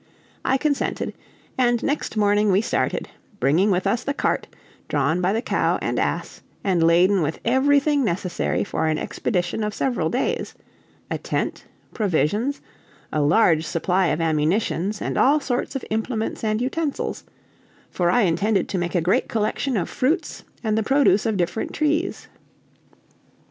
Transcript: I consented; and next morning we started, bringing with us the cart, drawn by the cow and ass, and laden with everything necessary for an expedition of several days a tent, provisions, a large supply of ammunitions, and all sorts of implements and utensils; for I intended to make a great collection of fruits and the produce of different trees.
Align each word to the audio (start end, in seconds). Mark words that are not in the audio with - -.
I 0.43 0.57
consented; 0.57 1.13
and 1.59 1.83
next 1.83 2.17
morning 2.17 2.51
we 2.51 2.59
started, 2.59 3.07
bringing 3.39 3.69
with 3.69 3.85
us 3.85 4.03
the 4.03 4.15
cart, 4.15 4.47
drawn 4.87 5.21
by 5.21 5.31
the 5.31 5.43
cow 5.43 5.77
and 5.79 5.99
ass, 5.99 6.41
and 6.63 6.81
laden 6.83 7.21
with 7.21 7.39
everything 7.45 8.03
necessary 8.03 8.63
for 8.63 8.87
an 8.87 8.97
expedition 8.97 9.63
of 9.63 9.75
several 9.75 10.09
days 10.09 10.55
a 11.11 11.19
tent, 11.19 11.65
provisions, 11.93 12.61
a 13.13 13.21
large 13.21 13.63
supply 13.63 14.07
of 14.07 14.19
ammunitions, 14.19 15.03
and 15.03 15.19
all 15.19 15.39
sorts 15.39 15.75
of 15.75 15.85
implements 15.91 16.43
and 16.43 16.61
utensils; 16.61 17.23
for 17.91 18.09
I 18.09 18.21
intended 18.23 18.67
to 18.69 18.79
make 18.79 18.95
a 18.95 19.01
great 19.01 19.27
collection 19.29 19.77
of 19.77 19.87
fruits 19.87 20.43
and 20.63 20.75
the 20.75 20.81
produce 20.81 21.27
of 21.27 21.37
different 21.37 21.73
trees. 21.73 22.27